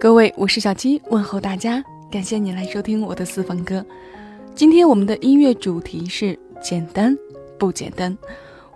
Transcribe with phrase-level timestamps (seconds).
[0.00, 3.84] 各位，我是小七，问候大家，感谢你来收听我的私房歌。
[4.54, 7.18] 今天我们的音乐主题是简单
[7.58, 8.16] 不简单？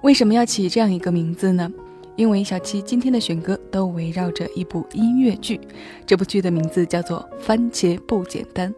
[0.02, 1.70] 为什么要起这样一个名字呢？
[2.16, 5.60] 因为小七今天的选歌都围绕着一部音乐剧，
[6.04, 8.68] 这部剧的名字叫做《番茄不简单》，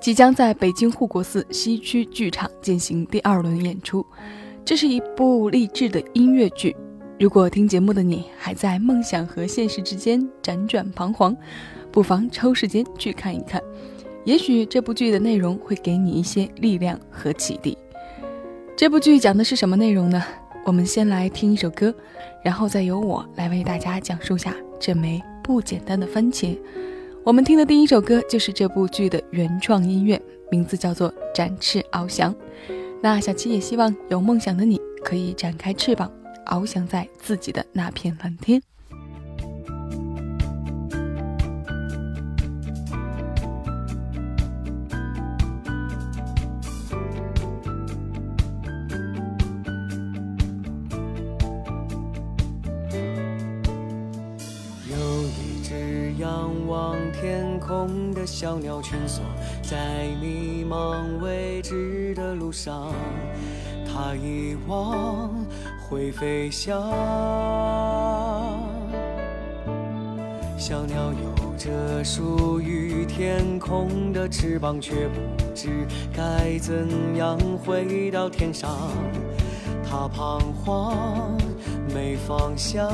[0.00, 4.04] 即将在北京护国寺西区剧场进行第二轮演出。
[4.64, 6.74] 这是一部励志的音乐剧。
[7.20, 11.34] 如果听节目的你还在梦想和现实之间辗转彷徨，
[11.94, 13.62] 不妨抽时间去看一看，
[14.24, 17.78] 也许这部剧的内容会给你一些力量和启迪。
[18.76, 20.20] 这部剧讲的是什么内容呢？
[20.66, 21.94] 我们先来听一首歌，
[22.42, 26.58] 然后再由我来为大家讲述下这枚不简单的番茄。
[27.22, 30.20] 我们听的第一首歌就是这部剧的原创音乐，
[30.50, 32.34] 名字叫做《展翅翱翔》。
[33.00, 36.10] 那小七也希望有梦想的你可以展开翅膀。
[36.46, 38.60] 翱翔在自己的那片蓝天。
[57.74, 59.20] 空的小鸟，蜷缩
[59.60, 62.92] 在迷茫未知的路上，
[63.84, 65.30] 它遗忘。
[65.86, 66.80] 会飞翔，
[70.56, 75.20] 小鸟有着属于天空的翅膀，却不
[75.54, 75.68] 知
[76.12, 78.70] 该怎样回到天上。
[79.84, 81.36] 它彷徨，
[81.94, 82.88] 没方向。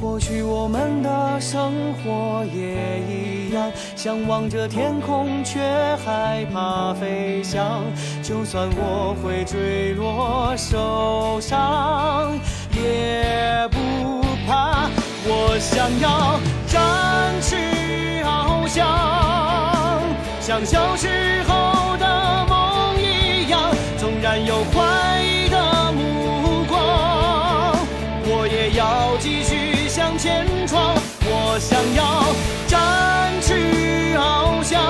[0.00, 5.60] 或许我们的生活也一样，向往着天空，却
[6.04, 7.82] 害怕飞翔。
[8.22, 12.32] 就算我会坠落受伤，
[12.72, 14.88] 也不怕。
[15.30, 16.80] 我想要展
[17.42, 17.56] 翅
[18.22, 18.86] 翱翔，
[20.40, 21.47] 像小时候
[31.58, 32.22] 我想要
[32.68, 32.78] 展
[33.42, 34.80] 翅翱翔，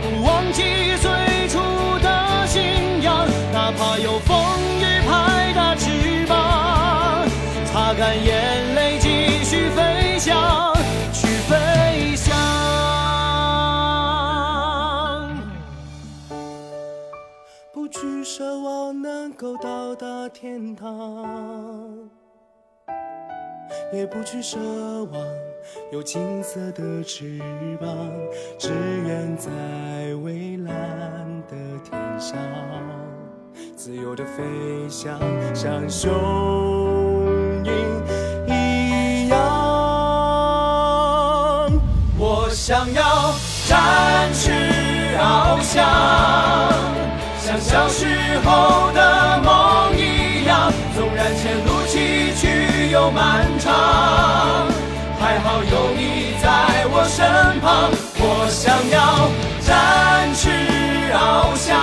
[0.00, 0.62] 不忘记
[1.02, 1.58] 最初
[2.02, 4.34] 的信仰，哪怕有风
[4.80, 7.28] 雨拍打翅膀，
[7.66, 10.72] 擦干眼泪继续飞翔，
[11.12, 12.34] 去飞翔。
[17.70, 22.01] 不去奢望能够到达天堂。
[23.92, 24.56] 也不去奢
[25.12, 25.22] 望
[25.92, 27.38] 有金色的翅
[27.78, 27.88] 膀，
[28.58, 28.70] 只
[29.06, 29.50] 愿在
[30.22, 30.72] 蔚蓝
[31.46, 31.54] 的
[31.84, 32.38] 天上
[33.76, 34.42] 自由的飞
[34.88, 35.20] 翔，
[35.54, 36.10] 像雄
[37.64, 37.72] 鹰
[38.46, 39.38] 一样。
[42.18, 43.34] 我想要
[43.68, 44.52] 展翅
[45.18, 45.84] 翱翔，
[47.38, 48.06] 像小时
[48.42, 49.81] 候的梦
[53.02, 53.72] 又漫长。
[55.18, 57.26] 还好有你在我身
[57.60, 59.26] 旁，我想要
[59.66, 60.48] 展翅
[61.10, 61.14] 翱
[61.56, 61.74] 翔，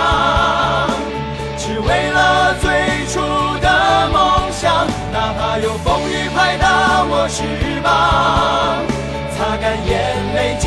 [1.58, 3.20] 只为了最初
[3.60, 3.68] 的
[4.08, 4.86] 梦想。
[5.12, 7.44] 哪怕有风雨拍打我翅
[7.82, 8.80] 膀，
[9.36, 9.92] 擦干眼
[10.34, 10.66] 泪继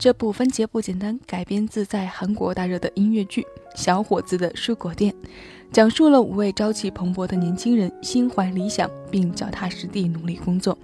[0.00, 3.42] 这部番茄不简单改编自在韩国大热的音乐剧
[3.74, 5.12] 《小伙子的蔬果店》，
[5.70, 10.78] 讲述了五位朝气蓬勃的年轻人心怀理想，并脚踏实地努力工作，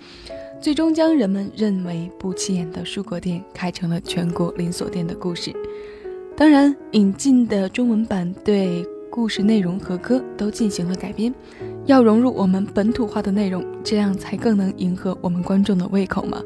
[0.60, 5.50] 最终将人们认为不起眼的蔬果店开成了全国连锁店的故事。
[6.36, 11.34] 当然，引进的中文版对故事内容和歌都进行了改编，
[11.86, 16.38] 要融入我们本土化的内容，这样才更能迎合我们观众的胃口嘛。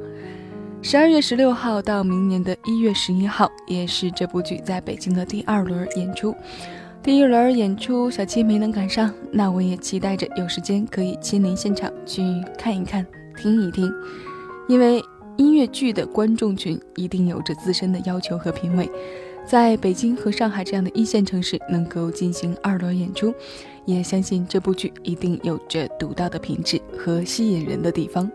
[0.83, 6.35] 十二月十六号到明年的一月十一号，也是这部剧在北京的第二轮演出。
[7.03, 12.23] 第一轮演出，小七没能赶上，那我也期待着有时间可以亲临现场去
[12.57, 13.07] 看一看、
[13.37, 13.93] 听一听。
[14.69, 15.03] 因为
[15.37, 18.91] 音乐剧的观众群一定有着自身的要求和品味，
[19.45, 23.35] 在北京和上海这样的一线城市能够进行二轮演出，
[23.85, 28.29] 也相信这部剧一定有着独到的品质和吸引人的地方。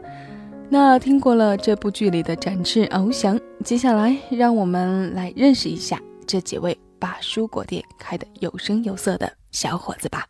[0.68, 10.26] 那听过了这部剧里的展翅翱翔，接下来让我们来认识一下这几位把蔬果店开得有声有色的小伙子吧。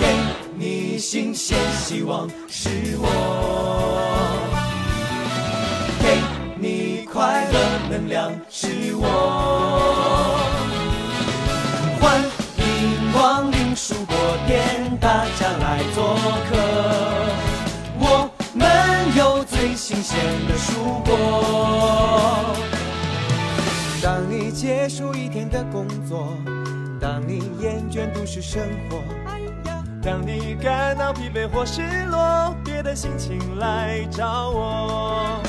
[0.00, 0.06] 给
[0.58, 3.08] 你新鲜希望是我，
[6.02, 6.18] 给
[6.60, 7.58] 你快乐
[7.88, 8.66] 能量是
[8.96, 9.71] 我，
[15.00, 16.16] 大家来做
[16.48, 16.56] 客，
[17.98, 18.68] 我们
[19.16, 20.18] 有最新鲜
[20.48, 22.54] 的蔬果。
[24.02, 26.28] 当你结束一天的工作，
[27.00, 28.98] 当你厌倦都市生活，
[30.02, 35.40] 当你感到疲惫或失落，别的心情来找我。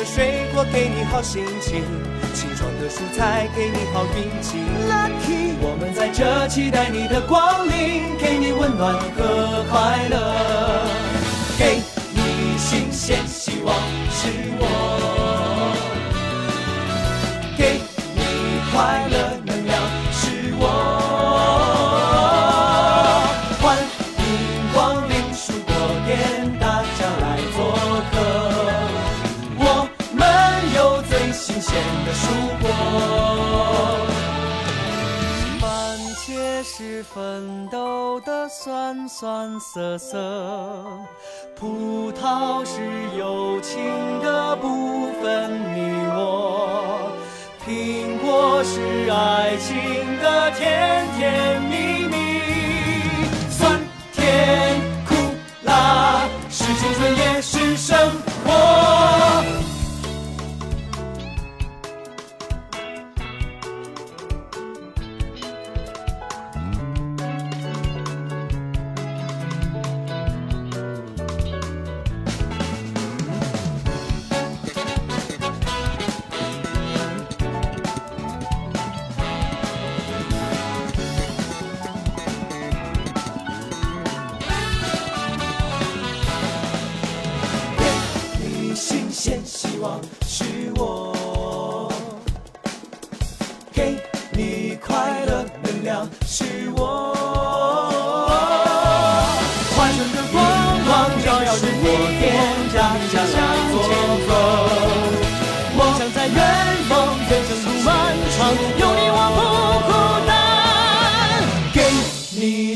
[0.00, 1.84] 的水果给你好心情，
[2.32, 4.56] 清爽的蔬菜给你好运气。
[4.88, 10.16] Lucky，我们在这期待你的光临，给你温暖和快乐，
[11.58, 11.82] 给
[12.14, 13.76] 你新鲜希望
[14.10, 14.64] 是我。
[17.58, 17.78] 给
[18.14, 18.22] 你
[18.72, 19.09] 快乐
[39.20, 40.16] 酸涩涩，
[41.54, 42.80] 葡萄是
[43.18, 43.78] 友情
[44.22, 47.12] 的不分你我，
[47.62, 48.80] 苹果是
[49.10, 49.76] 爱情
[50.22, 52.16] 的甜甜蜜蜜，
[53.50, 53.78] 酸
[54.14, 55.14] 甜苦
[55.64, 57.39] 辣是青春也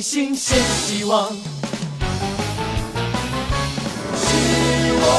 [0.00, 1.32] 新鲜希望。
[4.16, 4.26] 是
[5.00, 5.10] 我。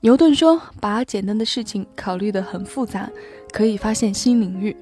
[0.00, 3.08] 牛顿说：“把简单的事情考虑得很复杂，
[3.52, 4.74] 可以发现新领域；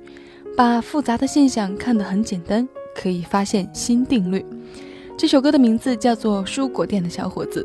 [0.56, 4.44] 把复杂的现象看得很简单，可以发现新定律。”
[5.16, 7.62] 这首歌的名字叫做《蔬果店的小伙子》。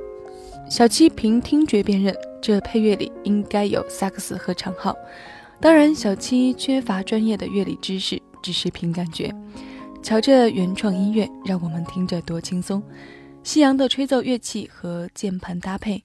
[0.69, 4.95] 小七凭听觉辨认，这配乐里应该有萨克斯和长号。
[5.59, 9.33] 当然，小七缺乏专业的乐理知识，只是凭感觉。
[10.04, 12.81] 瞧这原创音乐，让我们听着多轻松。
[13.44, 16.04] 西洋的吹奏乐器和键盘搭配，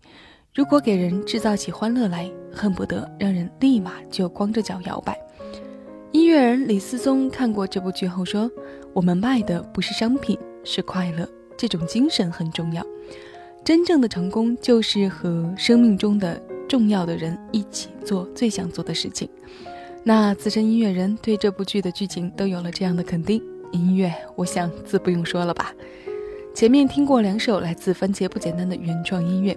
[0.54, 5.18] 如果给人制造起欢乐来，恨不得让人立马就光着脚摇摆。
[6.12, 8.50] 音乐人李思松看过这部剧后说
[8.94, 12.84] ：“我们卖的不是商品，是快乐，这种精神很重要。
[13.64, 16.42] 真正的成功就是和生命中的
[16.72, 19.28] 重要的人一起做最想做的事情。”
[20.02, 23.42] 那资深音乐人对这部剧的剧情都有了这样的肯定。
[23.72, 25.70] 音乐，我想自不用说了吧。
[26.54, 29.54] 前面听过两首来自番茄不简单的原创音乐，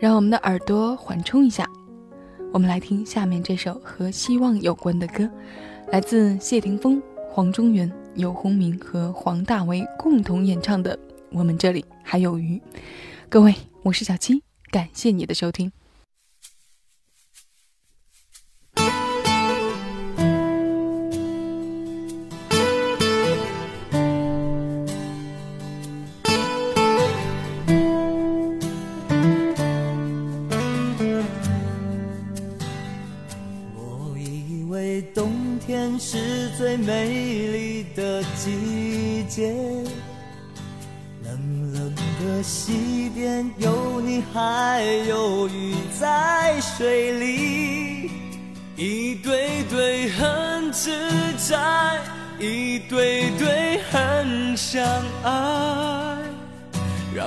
[0.00, 1.68] 让我们的耳朵缓冲一下。
[2.50, 5.30] 我们来听下面这首和希望有关的歌，
[5.92, 10.96] 来自谢霆锋、黄中原、游鸿明和黄大为共同演唱的
[11.30, 12.56] 《我们这里还有鱼》。
[13.28, 15.70] 各位，我是小七，感谢你的收听。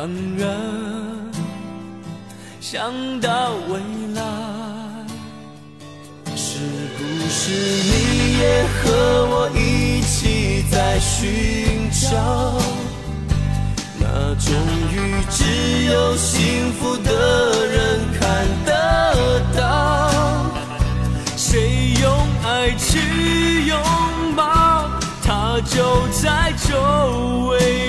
[0.02, 0.50] 让人
[2.60, 3.80] 想到未
[4.16, 4.24] 来。
[6.36, 6.58] 是
[6.98, 12.18] 不是你也和我一起在寻找
[14.00, 14.52] 那种
[14.92, 20.10] 雨只有幸福的人看得到？
[21.38, 22.12] 谁用
[22.44, 23.78] 爱去拥
[24.36, 24.90] 抱，
[25.24, 27.81] 它就在周围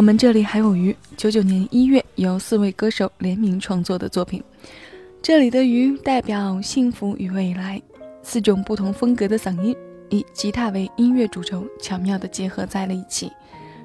[0.00, 4.42] 我们这里还有鱼，九九年一月由四位歌手联名创作的作品。
[5.20, 7.78] 这里的鱼代表幸福与未来，
[8.22, 9.76] 四种不同风格的嗓音
[10.08, 13.30] 以吉他为音乐主轴，巧妙地结合在了一起。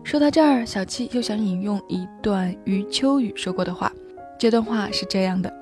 [0.05, 3.91] 说到这儿，小七又想引用一段余秋雨说过的话。
[4.39, 5.53] 这段话是这样的：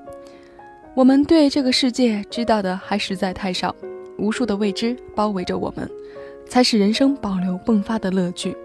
[0.94, 3.74] 我们对这个世界知道的还实在太少，
[4.18, 5.90] 无数的未知包围着我们，
[6.48, 8.56] 才使人生保留迸发的乐趣。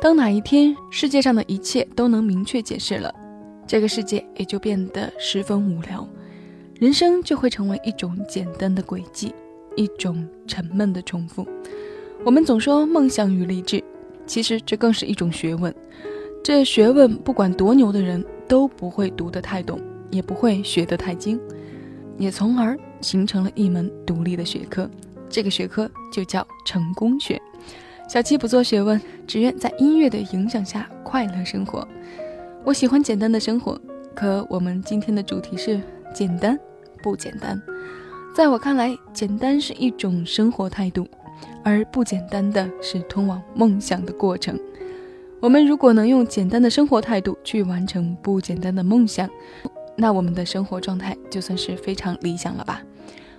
[0.00, 3.12] 当哪一天世界上的一切都能明确解释了，
[3.66, 6.08] 这个世界也就变得十分无聊，
[6.78, 9.34] 人生就会成为一种简单的轨迹，
[9.74, 11.44] 一种沉闷的重复。
[12.24, 13.82] 我们总说梦想与励志，
[14.24, 15.74] 其实这更是一种学问。
[16.44, 21.40] 这学问不管多牛的人都不会读得太懂，也不会学得太精，
[22.16, 24.88] 也从而形成了一门独立的学科。
[25.28, 27.40] 这个学科就叫成功学。
[28.08, 31.86] 小七不做学问，只愿在音乐的影响下快乐生活。
[32.64, 33.78] 我喜欢简单的生活，
[34.14, 35.78] 可我们今天的主题是
[36.14, 36.58] 简单
[37.02, 37.60] 不简单。
[38.34, 41.06] 在我看来，简单是一种生活态度，
[41.62, 44.58] 而不简单的是通往梦想的过程。
[45.38, 49.28] 我们如果能用简单的生活态度去完成不简单的梦想，
[49.96, 52.82] 那我们的生活状态就算是非常理想了吧。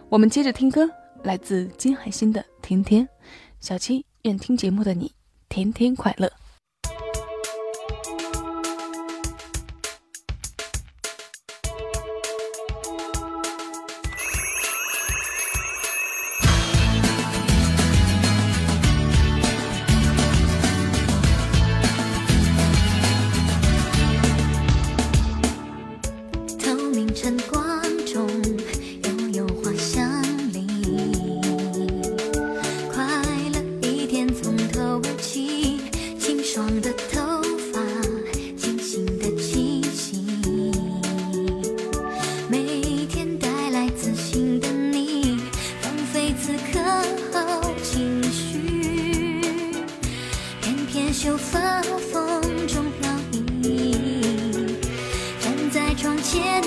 [0.09, 0.87] 我们接着听歌，
[1.23, 3.03] 来自金海心的《天天》，
[3.59, 4.08] 小七。
[4.23, 5.13] 愿听节目的你
[5.47, 6.38] 天天快乐。
[56.31, 56.61] 天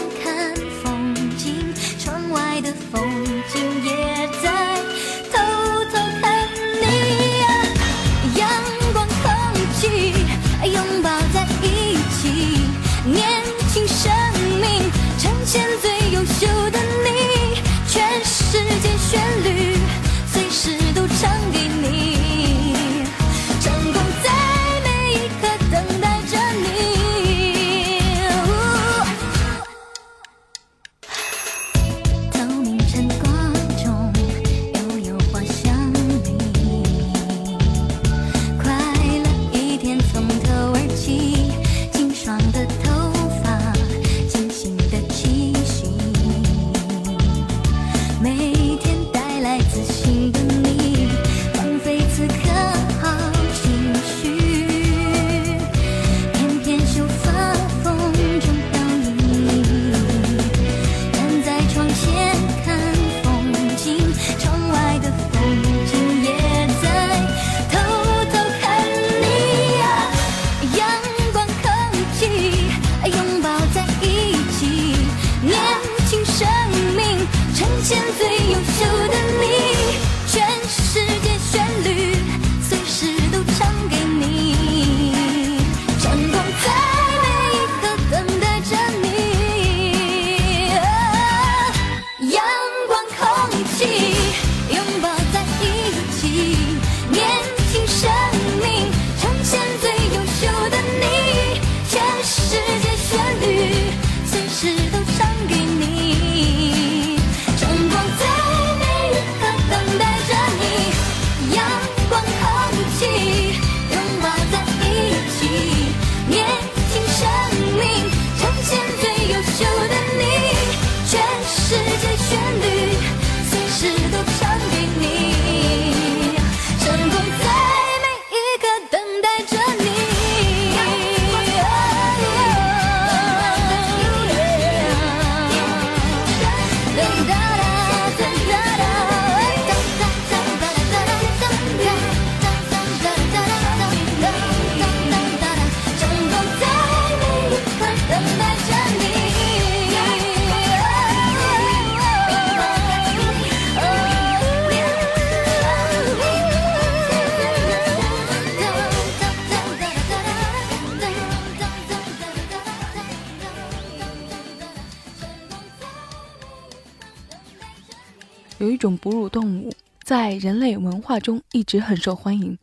[170.12, 172.58] 在人类文化中一直很受欢迎。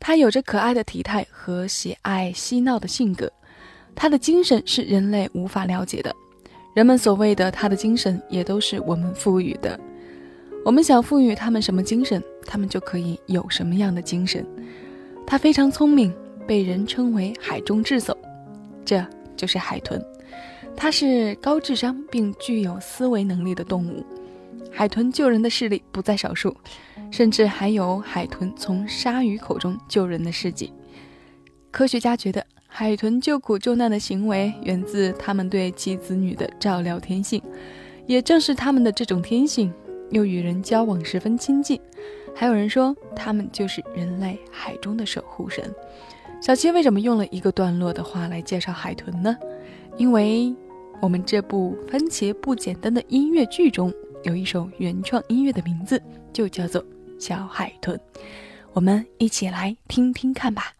[0.00, 3.30] 它有着可爱的体态和喜爱嬉闹的性格。
[3.94, 6.10] 它的精神是人类无法了解的。
[6.74, 9.78] 人们所谓的它的精神，也都是我们赋予的。
[10.64, 14.42] 我们想赋予它们什么精神，它们就可以有什么样的精神。
[15.26, 16.10] 它非常聪明，
[16.46, 18.16] 被人称为海中智叟，
[18.86, 19.06] 这
[19.36, 20.02] 就是海豚。
[20.74, 24.02] 它是高智商并具有思维能力的动物。
[24.78, 26.54] 海豚救人的事例不在少数，
[27.10, 30.70] 甚至还有海豚从鲨鱼口中救人的事迹。
[31.70, 37.40] 科学家觉得，海豚救苦救难的行为源自他们对其子女的照料天性。
[38.04, 39.72] 也正是他们的这种天性，
[40.10, 41.80] 又与人交往十分亲近。
[42.34, 45.74] 还有人说，他们就是人类海中的守护神。
[46.42, 49.34] 小七为什么用了一个段落的话来介绍海豚呢？
[49.96, 50.54] 因为
[51.00, 53.90] 我们这部《番茄不简单》的音乐剧中
[54.26, 56.82] 有一首原创音乐的名字就叫做
[57.16, 57.96] 《小海豚》，
[58.72, 60.72] 我们一起来听听看吧。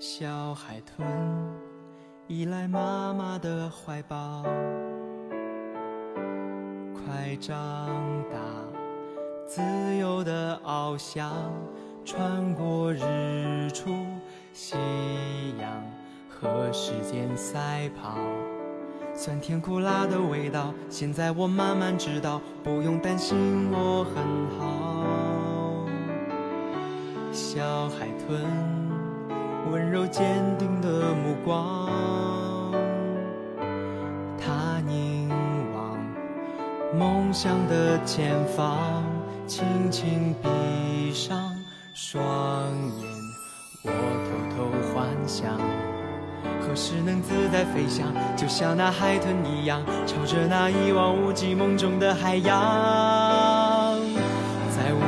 [0.00, 1.06] 小海豚
[2.26, 4.42] 依赖妈妈的怀抱，
[6.94, 7.54] 快长
[8.32, 8.38] 大，
[9.46, 9.60] 自
[9.98, 11.52] 由的翱翔，
[12.02, 13.90] 穿过日出、
[14.54, 14.78] 夕
[15.60, 15.70] 阳
[16.30, 18.16] 和时间赛跑。
[19.12, 24.24] 酸甜苦辣的味道，现在我慢慢知道，不用担心，我很
[24.58, 25.84] 好。
[27.34, 28.89] 小海豚。
[29.70, 30.24] 温柔坚
[30.58, 31.88] 定的目光，
[34.36, 35.28] 他凝
[35.72, 35.96] 望
[36.92, 39.04] 梦想的前方，
[39.46, 41.54] 轻轻闭上
[41.94, 42.22] 双
[42.98, 43.06] 眼，
[43.84, 43.90] 我
[44.26, 45.56] 偷偷幻想，
[46.60, 53.39] 何时能自在飞翔，就像那海豚一样，朝着那一望无际梦中的海洋。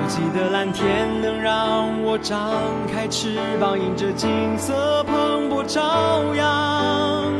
[0.09, 2.53] 记得蓝天能让我张
[2.93, 7.33] 开翅膀，迎着金色蓬勃朝阳。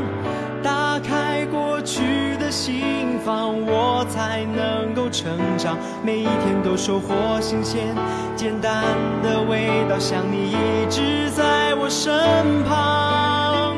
[0.63, 5.77] 打开过去的心房，我才能够成长。
[6.03, 7.95] 每一天都收获新鲜、
[8.37, 8.85] 简单
[9.23, 13.77] 的味道，想你一直在我身旁。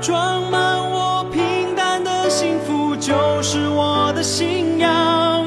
[0.00, 5.46] 装满我平淡的幸福，就是我的信仰。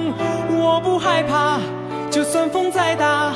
[0.49, 1.59] 我不害怕。
[2.15, 3.33] 就算风再大，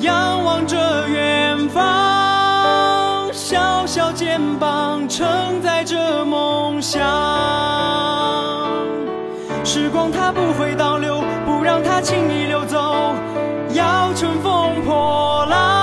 [0.00, 7.02] 仰望着远方，小小肩膀承载着梦想，
[9.64, 13.12] 时光它不会倒流，不让它轻易流走，
[13.72, 15.73] 要乘风破浪。